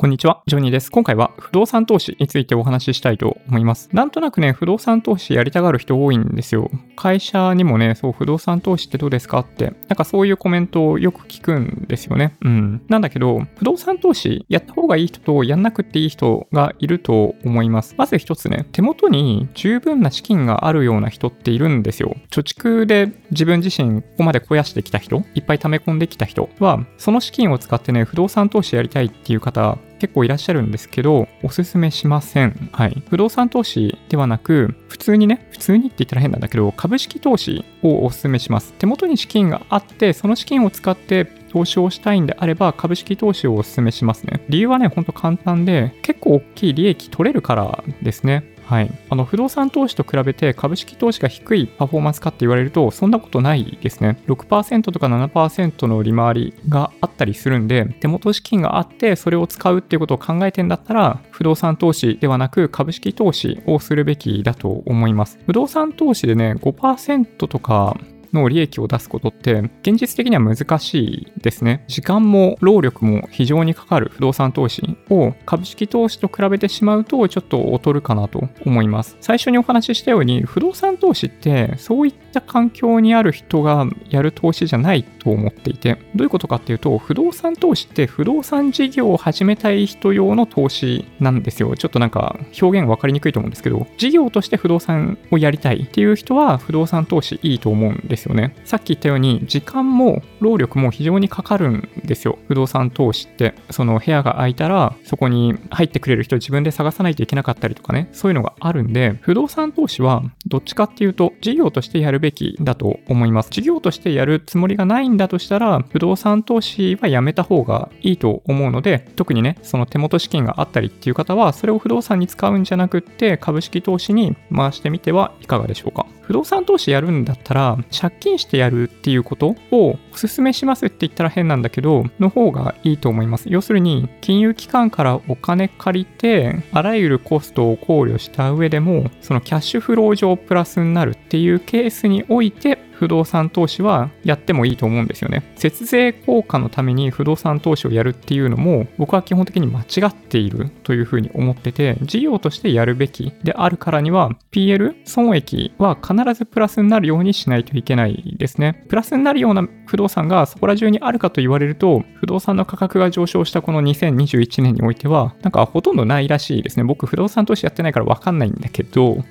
[0.00, 0.90] こんにちは、ジョニーです。
[0.90, 3.90] 今回は不動産投資についてお話ししたいと思います。
[3.92, 6.70] なんとなくね、不動産投資やりたがる人多いんですよ。
[6.96, 12.34] 会社にもね、そう、不動産投資ってどうですかって、なんかそういうコメントをよく聞くんですよね。
[12.40, 12.82] うん。
[12.88, 17.94] なんだけど、不動産投資やった方がいい人とやんなくていい人がいると思います。
[17.98, 22.16] まず一つね、手元に十分な資金があるような人っているんですよ。
[22.30, 32.70] 貯蓄で自分自身ここまで肥やしてきた人、いっぱい貯め込んできた人は、その資金を使ってね、不動産投資やりたいっていう方、結構いらっしゃるんですけど、おすすめしません。
[32.72, 33.02] はい。
[33.08, 38.72] 不動産投資ではなく、普通にね、普通にって言ったら変なんだけど、株式投資をおすすめします。
[38.78, 44.44] 手元に資金があって、その資金を使って投資をしたいんであれば、株式投資をお勧めしますね。
[44.48, 48.49] 理由はね、ほんと簡単で、結構大きい利益取れるからですね。
[48.70, 48.90] はい。
[49.08, 54.22] あの、不動産投資と比べて株式投資が低いパフォーマンスかって言われると、そんなことないですね。
[54.28, 65.40] 6%とか7%の利回りがあったりするんで、手元資金があって、それを使うっていうことを考えてんだったら、不動産投資ではなく株式投資をするべきだと思います。
[65.46, 67.96] 不動産投資でね、5%とか
[68.32, 71.84] の利益を出すことって現実的には難しいですね。
[71.88, 79.16] 時間も労力も非常にかかる不動産投資を株式投資と比べてしまうとちょっと劣るかなと思います。
[79.20, 91.74] 最初にお話ししたように不動産投資ってそういった環境にある人がやる投資じゃないと思っていてどういうことかっていうと不動産投資って不動産事業を始めたい人用の投資なんですよ。
[91.76, 98.54] ちょっとなんか表現分かりにくいと思うんですけど事業として不動産をやりたいっていう人は不動産投資いいと思うんですですよね。
[98.64, 102.38] さっき言ったように、時間も労力も非常にかかるんですよ。
[102.48, 103.54] 不動産投資って。
[103.70, 113.50] その部屋が空いたら、そこに入ってくれる人自分で探さないといけなかったりとかね、そういうのがあるんで、不動産投資はどっちかっていうと、事業としてやるべきだと思います。
[113.50, 126.06] 事業としてやるつもりがないんだとしたら、不動産投資はやめた方がいいと思うので、特にね、その手元資金があったりっていう方は、それを不動産に使うんじゃなくって、株式投資に回してみてはいかがでしょうか。
[126.30, 133.46] 不動産投資やるんだったら、借金してやるっていうことをお勧めしますって言ったら変なんだけど、の方がいいと思います。
[133.48, 145.54] 要するに、金融機関からお金借りて、あらゆるコストを考慮した上でも、そのキャッシュフロー上プラスになるっていうケースにおいて、不動産投資はやってもいいと思うんですよね。
[145.56, 158.84] 節税効果のために不動産投資をやるっていうのも僕は基本的に間違っているというふうに思ってて事業としてやるべきであるからには PL 損益は必ずプラスになるようにしないといけないですね。
[158.90, 166.84] プラスになるような不動産がそこら中にあるかと言われると不動産の価格が上昇したこの2021年においてはなんかほとんどないらしいですね。
[166.84, 169.24] 僕不動産投資やってないからわかんないんだけど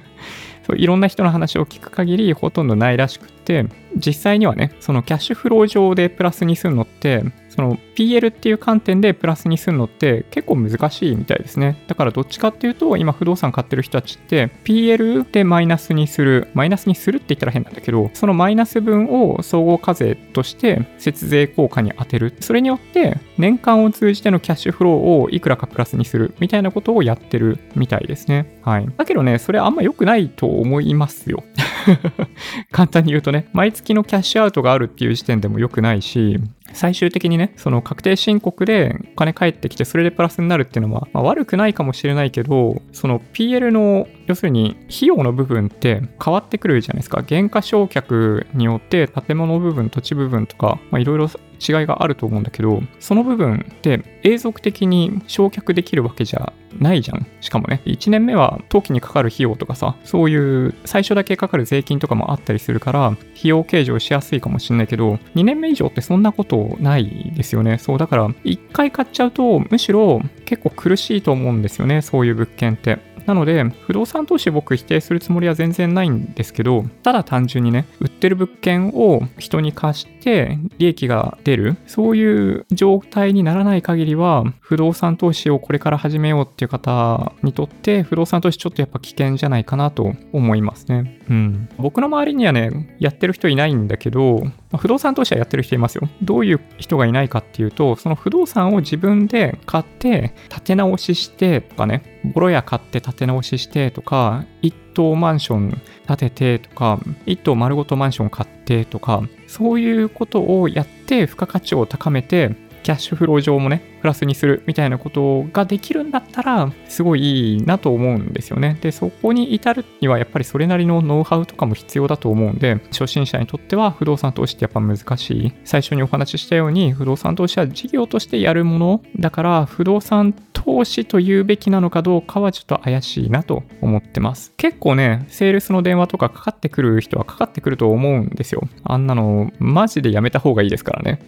[0.66, 3.66] そういろんな人の話を聞く限りほとんどないらしくって
[3.96, 7.24] 実際にはねそのキャッシュフロー上でプラスにするのって
[7.54, 11.84] その PL っていう観点でプラスにするのって結構難しいみたいですね。
[11.86, 22.34] だからどっちかっていうと、今不動産買ってる人たちって PL でマイナスにする、マイナスにするって言ったら変なんだけど、そのマイナス分を総合課税として節税効果に当てる。
[22.40, 28.58] それによって年間を通じてのキャッシュフローをいくらかプラスにするみたいなことをやってるみたいですね。
[28.62, 28.88] はい。
[28.96, 31.44] だけどね、それあんま良くないと思いますよ。
[32.70, 36.40] 簡単に言うとね、毎月のキャッシュアウトがあるっていう時点でも良くないし、
[36.72, 47.22] 最終的にね、その確定申告でお金返ってきて、それでプラスになるっていうのは、まあ、悪くないかもしれないけど、その PL の、要するに費用の部分って変わってくるじゃないですか。
[47.22, 57.26] 減価償却によって建物部分、土地部分とか、いろいろ違いがあると思うんだけど、その部分って永続的に焼却できるわけじゃないじゃん。
[57.40, 67.78] しかもね、1年目は登記にかかる費用とかさ、そういう最初だけかかる税金とかもあったりするから、費用計上しやすいかもしんないけど、2年目以上ってそんなことないですよね。
[67.78, 72.98] そう、だから、1回買っちゃうと、むしろ結構苦しいと思うんですよね、そういう物件って。
[73.26, 91.20] なので、不動産投資僕否定するつもりは全然ないんですけど、ただ単純にね、売ってる物件を人に貸して利益が出る、そういう状態にならない限りは、不動産投資をこれから始めようっていう方にとって、不動産投資ちょっとやっぱ危険じゃないかなと思いますね。
[91.28, 91.68] うん。
[91.78, 94.42] 僕の周りにはね、やってる人いないんだけど、
[94.74, 96.08] ま不動産投資はやってる人いますよ。
[96.22, 118.76] どういう人がいないかっていうと、その不動産を自分で買って、建て直ししてとかね、ボロ屋買って建て直ししてとか、一棟マンション建ててとか、一棟丸ごとマンション買ってとか、そういうことをやって付加価値を高めてキャッシュフロー上もね、プラスにするみたいなことができるんだったら、すごいいいなと思うんですよね。
[118.82, 125.52] で、そこに至るにはやっぱりそれなりのノウハウとかも必要だと思うんで、初心者にとっては不動産投資ってやっぱ難しい。
[125.64, 134.52] 最初にお話ししたように、不動産投資は事業としてやるものだから、不動産投資と言うべきなのかどうかはちょっと怪しいなと思ってます。
[134.58, 138.68] 結構ね、セールスの電話とかかかってくる人はかかってくると思うんですよ。
[138.82, 141.20] あんなの、マジでやめた方がいいですからね。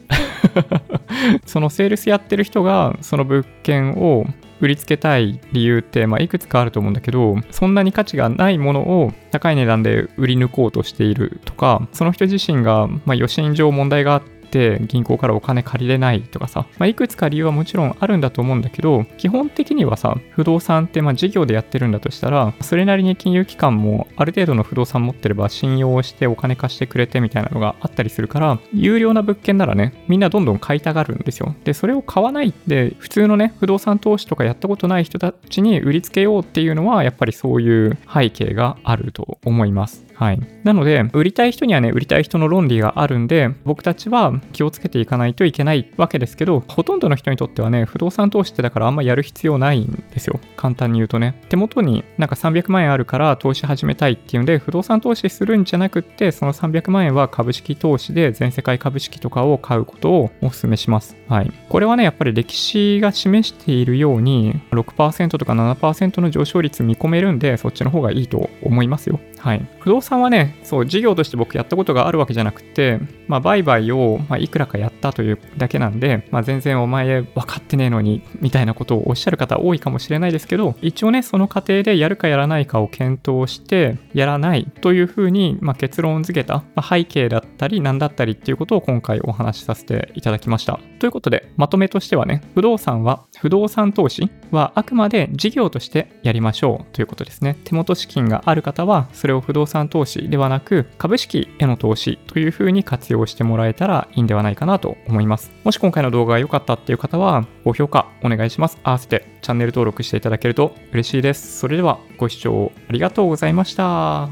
[1.46, 4.26] そのセールスやってる人が、その物件を
[4.60, 31.55] 売りつけたい理由って、まあ、いくつかあると思うんだけど、そんなに価値がないものを高い値段で売り抜こうとしているとか、その人自身が、まあ、予診上問題があって、て銀行からお金借りれないとかさ、まあ、いくつか理由はもちろんあるんだと思うんだけど、基本的にはさ、不動産ってまあ事業でやってるんだとしたら、それなりに金融機関もある程度の不動産持ってれば信用してお金貸してくれてみたいなのがあったりするから、有料な物件ならね、みんなどんどん買いたがるんですよ。
[31.64, 40.06] で、それを買わないって、普通のね、不動産投資とかやったことない人たちに売りつけようっていうのは、やっぱりそういう背景があると思います。
[40.16, 40.40] はい。
[40.64, 50.40] なので、売りたい人にはね、売りたい人の論理があるんで、僕たちは気をつけていかないといけないわけですけど、ほとんどの人にとってはね、不動産投資ってだからあんまやる必要ないんですよ。
[50.56, 51.40] 簡単に言うとね。
[51.50, 61.14] 手元になんか300万円あるから投資始めたいっていうんで、不動産投資するんじゃなくって、その300万円は株式投資で全世界株式とかを買うことをお勧めします。
[61.28, 61.52] はい。
[61.68, 69.20] これはね、やっぱり歴史が示しているように、6%とか7%の上昇率見込めるんで、そっちの方がいいと思いますよ。
[69.46, 69.64] はい。
[69.78, 72.98] 不動産はね、そう、事業として僕やったことがあるわけじゃなくて、
[73.28, 90.81] まあ、売買を、ま、いくらかやったというだけなんで、まあ、全然お前分かってねえのに、みたいなことをおっしゃる方多いかもしれないですけど、一応ね、その過程でやるかやらないかを検討して、やらないというふうに、ま、結論付けた、まあ、背景だったり、何だったりっていうことを今回お話しさせていただきました。
[90.99, 97.56] ということで、まとめとしてはね、不動産は、不動産投資はあくまで事業としてやりましょうということですね。
[97.62, 105.53] 手元資金がある方は、それを不動産投資ではなく株式への投資というふうに活用してもらえたらいいんではないかなと思います。
[105.65, 108.79] もし今回の動画が良かったっていう方は高評価お願いします。
[108.83, 111.59] 合わせてチャンネル登録していただけると嬉しいです。
[111.59, 114.29] それではご視聴ありがとうございました。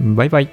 [0.00, 0.48] バイバイ。